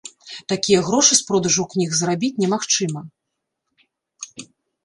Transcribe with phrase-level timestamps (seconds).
[0.53, 3.07] Такія грошы з продажу кніг зарабіць немагчыма.